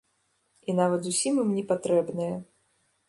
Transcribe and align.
І 0.71 0.73
нават 0.79 1.01
зусім 1.07 1.37
ім 1.43 1.53
не 1.59 1.63
патрэбнае. 1.73 2.31